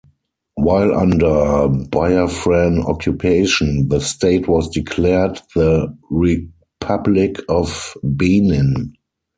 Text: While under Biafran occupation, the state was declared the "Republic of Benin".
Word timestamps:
While 0.55 0.95
under 0.95 1.27
Biafran 1.69 2.83
occupation, 2.89 3.87
the 3.87 3.99
state 3.99 4.47
was 4.47 4.67
declared 4.71 5.39
the 5.53 5.95
"Republic 6.09 7.35
of 7.47 7.93
Benin". 8.01 8.95